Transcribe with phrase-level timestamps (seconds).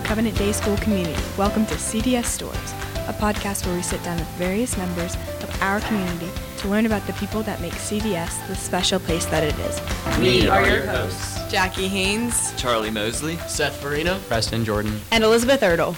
[0.00, 1.22] Hello, Covenant Day School community.
[1.36, 2.72] Welcome to CDS Stories,
[3.06, 7.06] a podcast where we sit down with various members of our community to learn about
[7.06, 10.18] the people that make CDS the special place that it is.
[10.18, 15.94] We are your hosts, Jackie Haynes Charlie Mosley, Seth Farina, Preston Jordan, and Elizabeth Erdel.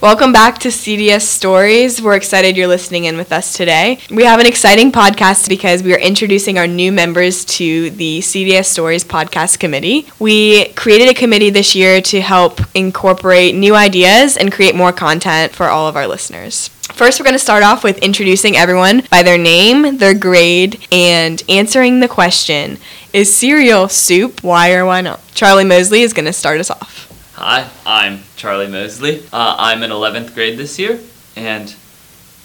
[0.00, 2.00] Welcome back to CDS Stories.
[2.00, 3.98] We're excited you're listening in with us today.
[4.10, 8.64] We have an exciting podcast because we are introducing our new members to the CDS
[8.64, 10.08] Stories podcast committee.
[10.18, 15.52] We created a committee this year to help incorporate new ideas and create more content
[15.52, 16.68] for all of our listeners.
[16.68, 21.42] First, we're going to start off with introducing everyone by their name, their grade, and
[21.46, 22.78] answering the question
[23.12, 24.42] Is cereal soup?
[24.42, 25.20] Why or why not?
[25.34, 26.99] Charlie Mosley is going to start us off.
[27.42, 29.22] Hi, I'm Charlie Mosley.
[29.32, 31.00] Uh, I'm in 11th grade this year,
[31.34, 31.70] and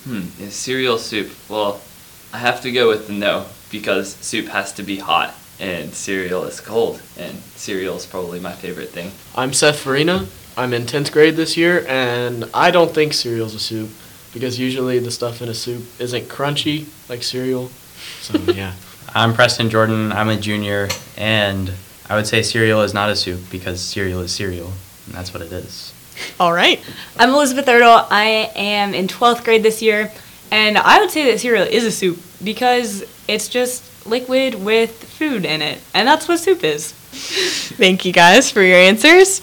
[0.06, 1.32] hmm, is cereal soup?
[1.50, 1.82] Well,
[2.32, 6.46] I have to go with the no because soup has to be hot and cereal
[6.46, 9.12] is cold, and cereal is probably my favorite thing.
[9.36, 10.28] I'm Seth Farina.
[10.56, 13.90] I'm in 10th grade this year, and I don't think cereal's a soup
[14.34, 17.70] because usually the stuff in a soup isn't crunchy like cereal.
[18.22, 18.76] So, yeah.
[19.14, 20.14] I'm Preston Jordan.
[20.14, 21.74] I'm a junior, and
[22.08, 24.72] I would say cereal is not a soup because cereal is cereal,
[25.06, 25.94] and that's what it is.
[26.40, 26.82] All right.
[27.18, 28.08] I'm Elizabeth Erdel.
[28.10, 30.12] I am in 12th grade this year,
[30.52, 35.46] and I would say that cereal is a soup because it's just liquid with food
[35.46, 36.94] in it, and that's what soup is.
[37.26, 39.42] Thank you guys for your answers.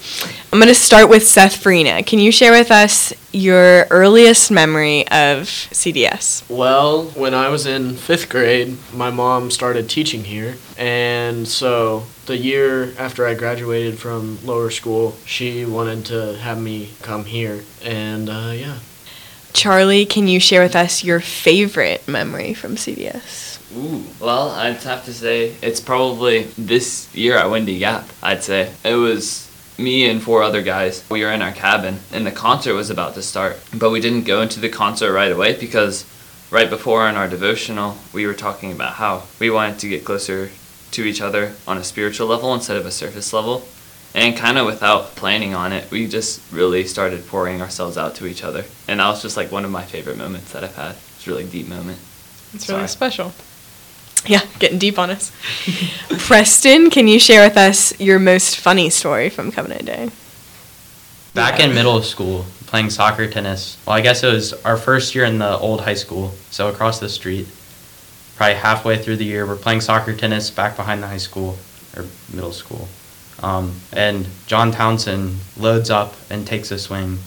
[0.53, 2.03] I'm going to start with Seth Farina.
[2.03, 6.49] Can you share with us your earliest memory of CDS?
[6.49, 12.37] Well, when I was in fifth grade, my mom started teaching here, and so the
[12.37, 18.29] year after I graduated from lower school, she wanted to have me come here, and
[18.29, 18.79] uh, yeah.
[19.53, 23.52] Charlie, can you share with us your favorite memory from CDS?
[23.77, 28.09] Ooh, well, I'd have to say it's probably this year at Windy Gap.
[28.23, 31.05] I'd say it was me and four other guys.
[31.11, 34.25] We were in our cabin, and the concert was about to start, but we didn't
[34.25, 36.05] go into the concert right away because
[36.51, 40.51] right before in our devotional, we were talking about how we wanted to get closer
[40.91, 43.67] to each other on a spiritual level instead of a surface level.
[44.15, 48.27] And kind of without planning on it, we just really started pouring ourselves out to
[48.27, 48.67] each other.
[48.87, 50.97] And that was just like one of my favorite moments that I've had.
[51.17, 51.99] It's a really deep moment.
[52.53, 53.33] It's really special.
[54.27, 55.33] Yeah, getting deep on us.
[56.27, 60.11] Preston, can you share with us your most funny story from Covenant Day?
[61.35, 63.79] Back in middle school, playing soccer tennis.
[63.87, 67.01] Well, I guess it was our first year in the old high school, so across
[67.01, 67.49] the street.
[68.37, 71.59] Probably halfway through the year, we're playing soccer tennis back behind the high school
[71.97, 72.89] or middle school.
[73.43, 77.19] Um, and John Townsend loads up and takes a swing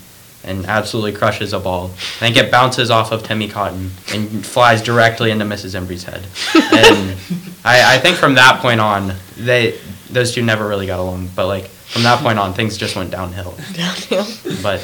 [0.46, 1.86] and absolutely crushes a ball.
[1.88, 5.76] I think it bounces off of Timmy Cotton and flies directly into Mrs.
[5.76, 6.26] Embry's head.
[6.56, 7.18] And
[7.66, 9.80] I, I think from that point on, they
[10.10, 11.30] those two never really got along.
[11.36, 13.56] But like from that point on, things just went downhill.
[13.74, 14.26] Downhill.
[14.62, 14.82] But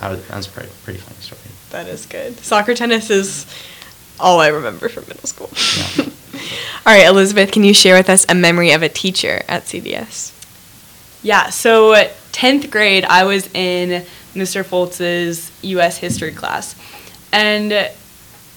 [0.00, 1.40] that was, that was a pretty, pretty funny story.
[1.70, 2.38] That is good.
[2.38, 3.46] Soccer tennis is
[4.20, 5.50] all I remember from middle school.
[5.76, 6.04] Yeah.
[6.86, 10.32] all right, Elizabeth, can you share with us a memory of a teacher at CDS?
[11.22, 11.94] Yeah, so
[12.32, 14.64] 10th grade, I was in Mr.
[14.64, 15.98] Foltz's U.S.
[15.98, 16.76] history class.
[17.32, 17.90] And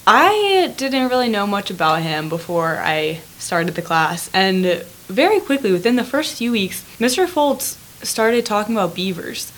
[0.05, 4.29] I didn't really know much about him before I started the class.
[4.33, 7.27] And very quickly, within the first few weeks, Mr.
[7.27, 9.51] Foltz started talking about beavers.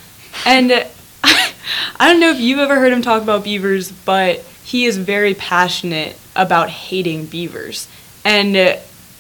[0.46, 0.72] And
[1.24, 1.53] I
[2.00, 6.18] don't know if you've ever heard him talk about beavers, but he is very passionate
[6.36, 7.88] about hating beavers.
[8.24, 8.56] And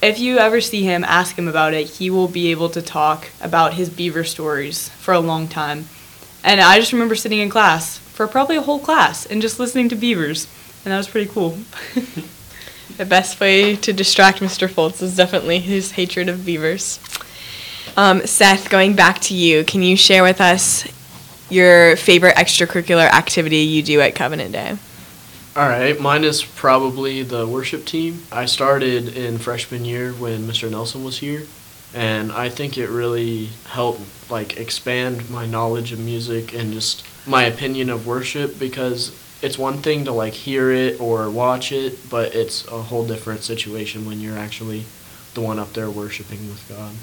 [0.01, 1.87] if you ever see him, ask him about it.
[1.87, 5.85] He will be able to talk about his beaver stories for a long time.
[6.43, 9.89] And I just remember sitting in class for probably a whole class and just listening
[9.89, 10.47] to beavers.
[10.83, 11.57] And that was pretty cool.
[12.99, 14.67] The best way to distract Mr.
[14.67, 16.99] Foltz is definitely his hatred of beavers.
[17.95, 20.85] Um, Seth, going back to you, can you share with us
[21.49, 24.77] your favorite extracurricular activity you do at Covenant Day?
[25.55, 28.23] All right, mine is probably the worship team.
[28.33, 30.69] I started in freshman year when Mr.
[30.69, 31.43] Nelson was here,
[31.93, 37.43] and I think it really helped like expand my knowledge of music and just my
[37.43, 42.35] opinion of worship because it's one thing to like hear it or watch it, but
[42.35, 44.85] it's a whole different situation when you're actually
[45.33, 46.93] the one up there worshiping with God.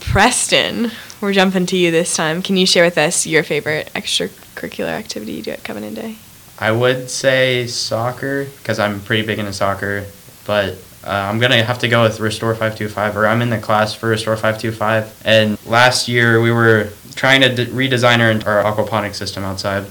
[0.00, 2.40] Preston, we're jumping to you this time.
[2.40, 6.16] Can you share with us your favorite extracurricular activity you do at Covenant Day?
[6.58, 10.04] I would say soccer because I'm pretty big into soccer,
[10.48, 13.94] but uh, I'm gonna have to go with Restore 525, or I'm in the class
[13.94, 15.22] for Restore 525.
[15.26, 19.84] And last year we were trying to d- redesign our, our aquaponics system outside,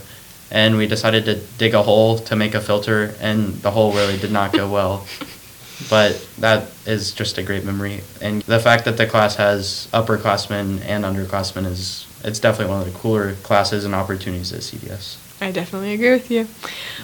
[0.49, 4.17] and we decided to dig a hole to make a filter, and the hole really
[4.17, 5.07] did not go well.
[5.91, 10.81] But that is just a great memory, and the fact that the class has upperclassmen
[10.83, 15.17] and underclassmen is it's definitely one of the cooler classes and opportunities at CDS.
[15.39, 16.45] I definitely agree with you.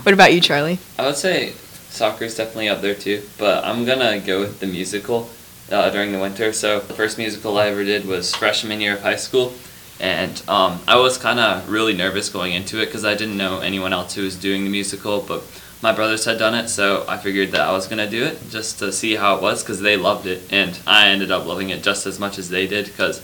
[0.02, 0.80] What about you, Charlie?
[0.98, 1.54] I would say
[1.94, 5.30] soccer is definitely up there too, but I'm gonna go with the musical
[5.72, 6.52] uh, during the winter.
[6.52, 9.54] So the first musical I ever did was freshman year of high school,
[10.00, 13.60] and um, I was kind of really nervous going into it because I didn't know
[13.60, 15.44] anyone else who was doing the musical, but
[15.84, 18.80] my brothers had done it, so I figured that I was gonna do it just
[18.80, 21.84] to see how it was because they loved it, and I ended up loving it
[21.84, 23.22] just as much as they did because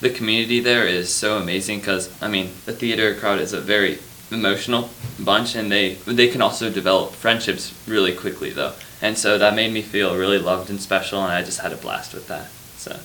[0.00, 1.80] the community there is so amazing.
[1.80, 3.98] Because I mean, the theater crowd is a very
[4.30, 9.54] emotional bunch, and they they can also develop friendships really quickly though, and so that
[9.54, 12.50] made me feel really loved and special, and I just had a blast with that.
[12.76, 12.98] So.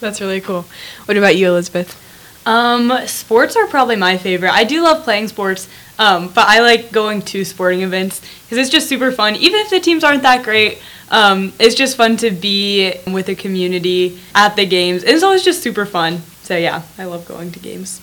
[0.00, 0.64] That's really cool.
[1.06, 2.00] What about you, Elizabeth?
[2.46, 4.52] Um, sports are probably my favorite.
[4.52, 5.68] I do love playing sports,
[5.98, 9.36] um, but I like going to sporting events because it's just super fun.
[9.36, 13.34] Even if the teams aren't that great, um, it's just fun to be with the
[13.34, 15.02] community at the games.
[15.02, 16.22] It's always just super fun.
[16.42, 18.00] So yeah, I love going to games.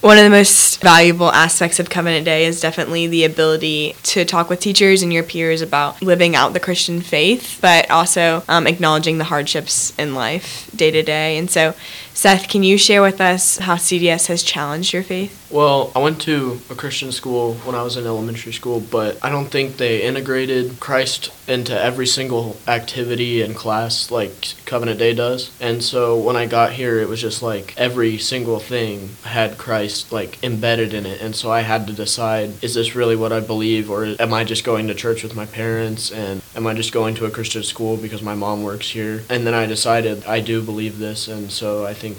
[0.00, 4.48] One of the most valuable aspects of Covenant Day is definitely the ability to talk
[4.48, 9.18] with teachers and your peers about living out the Christian faith, but also um, acknowledging
[9.18, 11.36] the hardships in life day to day.
[11.36, 11.74] And so,
[12.20, 15.40] Seth, can you share with us how CDS has challenged your faith?
[15.50, 19.30] Well, I went to a Christian school when I was in elementary school, but I
[19.30, 25.50] don't think they integrated Christ into every single activity and class like Covenant Day does.
[25.60, 30.12] And so when I got here, it was just like every single thing had Christ
[30.12, 31.20] like embedded in it.
[31.20, 34.44] And so I had to decide is this really what I believe, or am I
[34.44, 37.64] just going to church with my parents, and am I just going to a Christian
[37.64, 39.24] school because my mom works here?
[39.28, 42.09] And then I decided I do believe this, and so I think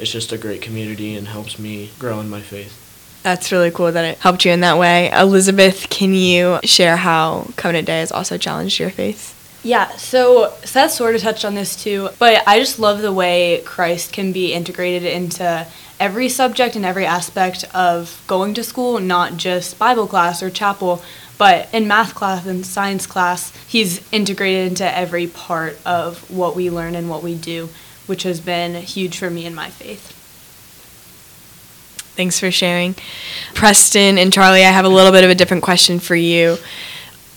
[0.00, 2.76] it's just a great community and helps me grow in my faith.
[3.22, 5.10] That's really cool that it helped you in that way.
[5.12, 9.36] Elizabeth, can you share how Covenant Day has also challenged your faith?
[9.62, 13.62] Yeah, so Seth sort of touched on this too, but I just love the way
[13.66, 15.66] Christ can be integrated into
[15.98, 21.02] every subject and every aspect of going to school, not just Bible class or chapel,
[21.36, 26.70] but in math class and science class, he's integrated into every part of what we
[26.70, 27.68] learn and what we do,
[28.10, 30.16] which has been huge for me in my faith.
[32.16, 32.96] Thanks for sharing.
[33.54, 36.58] Preston and Charlie, I have a little bit of a different question for you.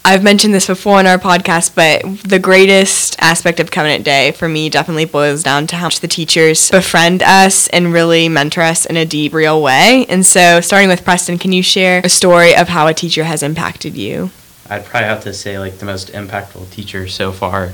[0.04, 4.50] I've mentioned this before in our podcast, but the greatest aspect of Covenant Day for
[4.50, 8.86] me definitely boils down to how much the teachers befriend us and really mentor us
[8.86, 10.08] in a deep, real way.
[10.10, 13.44] And so, starting with Preston, can you share a story of how a teacher has
[13.44, 14.31] impacted you?
[14.70, 17.74] I'd probably have to say like the most impactful teacher so far,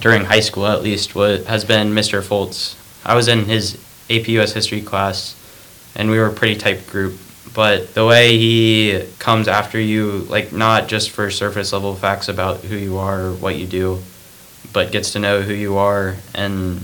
[0.00, 2.22] during high school at least, what has been Mr.
[2.22, 2.76] Foltz.
[3.04, 3.76] I was in his
[4.10, 5.34] AP US history class,
[5.94, 7.18] and we were a pretty tight group.
[7.54, 12.60] But the way he comes after you, like not just for surface level facts about
[12.60, 14.00] who you are or what you do,
[14.72, 16.80] but gets to know who you are and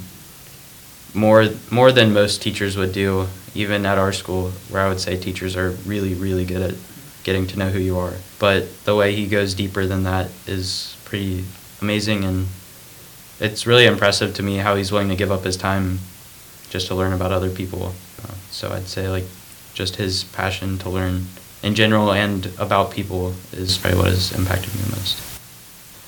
[1.12, 5.16] more more than most teachers would do, even at our school, where I would say
[5.16, 6.74] teachers are really, really good at
[7.22, 8.14] getting to know who you are.
[8.38, 11.44] But the way he goes deeper than that is pretty
[11.80, 12.48] amazing and
[13.40, 15.98] it's really impressive to me how he's willing to give up his time
[16.70, 17.94] just to learn about other people.
[18.22, 19.24] Uh, so I'd say like
[19.74, 21.26] just his passion to learn
[21.62, 25.18] in general and about people is probably what has impacted me the most.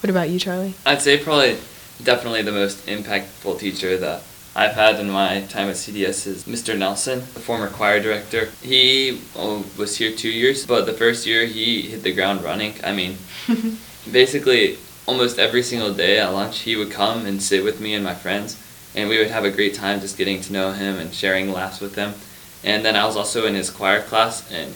[0.03, 0.75] What about you, Charlie?
[0.85, 1.59] I'd say probably
[2.03, 4.23] definitely the most impactful teacher that
[4.55, 6.79] I've had in my time at CDS is Mr.
[6.79, 8.51] Nelson, the former choir director.
[8.63, 12.75] He oh, was here two years, but the first year he hit the ground running.
[12.83, 13.19] I mean,
[14.11, 18.05] basically almost every single day at lunch he would come and sit with me and
[18.05, 18.61] my friends,
[18.95, 21.81] and we would have a great time just getting to know him and sharing laughs
[21.81, 22.15] with him.
[22.65, 24.75] And then I was also in his choir class, and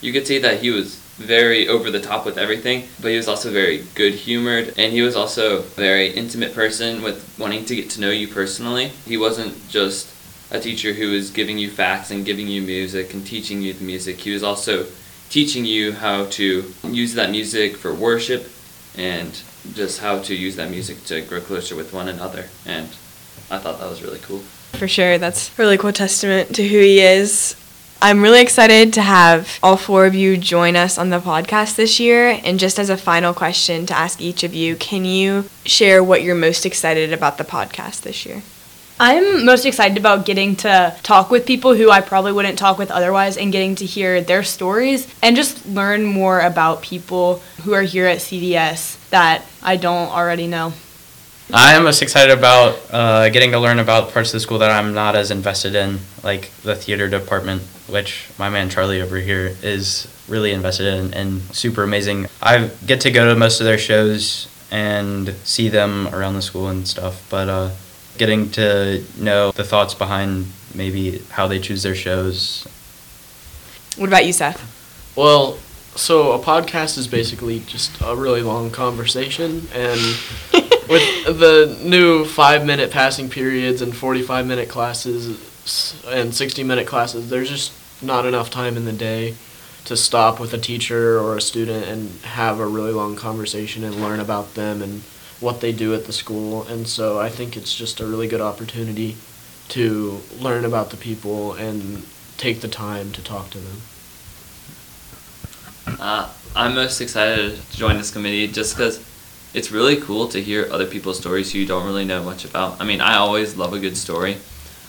[0.00, 3.28] you could see that he was very over the top with everything, but he was
[3.28, 7.76] also very good humored, and he was also a very intimate person with wanting to
[7.76, 8.92] get to know you personally.
[9.04, 10.14] He wasn't just
[10.50, 13.84] a teacher who was giving you facts and giving you music and teaching you the
[13.84, 14.18] music.
[14.20, 14.86] He was also
[15.28, 18.50] teaching you how to use that music for worship
[18.98, 19.42] and
[19.74, 22.46] just how to use that music to grow closer with one another.
[22.66, 22.88] And
[23.50, 24.40] I thought that was really cool.
[24.72, 27.56] For sure, that's a really cool testament to who he is.
[28.00, 31.98] I'm really excited to have all four of you join us on the podcast this
[31.98, 32.40] year.
[32.44, 36.22] And just as a final question to ask each of you, can you share what
[36.22, 38.42] you're most excited about the podcast this year?
[39.00, 42.90] I'm most excited about getting to talk with people who I probably wouldn't talk with
[42.90, 47.82] otherwise and getting to hear their stories and just learn more about people who are
[47.82, 50.72] here at CDS that I don't already know.
[51.54, 54.70] I am most excited about uh, getting to learn about parts of the school that
[54.72, 59.56] I'm not as invested in, like the theater department, which my man Charlie over here
[59.62, 62.26] is really invested in and super amazing.
[62.42, 66.68] I get to go to most of their shows and see them around the school
[66.68, 67.70] and stuff, but uh,
[68.18, 72.66] getting to know the thoughts behind maybe how they choose their shows.
[73.96, 74.60] What about you, Seth?
[75.16, 75.58] Well,
[75.94, 80.00] so a podcast is basically just a really long conversation, and
[80.88, 87.30] with the new five minute passing periods and 45 minute classes and 60 minute classes,
[87.30, 87.72] there's just
[88.02, 89.34] not enough time in the day
[89.84, 93.96] to stop with a teacher or a student and have a really long conversation and
[93.96, 95.02] learn about them and
[95.40, 96.64] what they do at the school.
[96.64, 99.16] And so I think it's just a really good opportunity
[99.68, 102.04] to learn about the people and
[102.36, 103.80] take the time to talk to them.
[106.00, 109.04] Uh, I'm most excited to join this committee just because
[109.54, 112.80] it's really cool to hear other people's stories who you don't really know much about.
[112.80, 114.36] I mean, I always love a good story.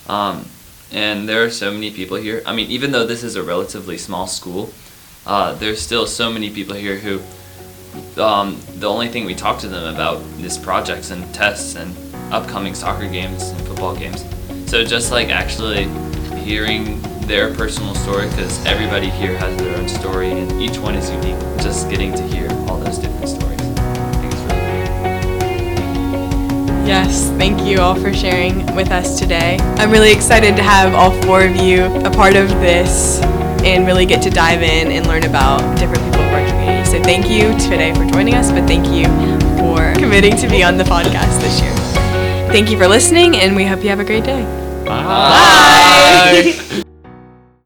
[0.07, 0.45] Um,
[0.91, 2.41] and there are so many people here.
[2.45, 4.73] I mean, even though this is a relatively small school,
[5.25, 7.21] uh, there's still so many people here who
[8.17, 11.95] um, the only thing we talk to them about is projects and tests and
[12.31, 14.25] upcoming soccer games and football games.
[14.69, 15.87] So just like actually
[16.39, 21.09] hearing their personal story, because everybody here has their own story and each one is
[21.09, 21.39] unique.
[21.59, 23.59] Just getting to hear all those different stories.
[23.61, 23.75] Really.
[26.87, 29.57] Yes, thank you all for sharing with us today.
[29.77, 33.21] I'm really excited to have all four of you a part of this
[33.63, 36.78] and really get to dive in and learn about different people of our community.
[36.89, 39.05] So thank you today for joining us, but thank you
[39.59, 41.75] for committing to be on the podcast this year.
[42.51, 44.41] Thank you for listening, and we hope you have a great day.
[44.85, 45.03] Bye.
[45.03, 46.83] Bye.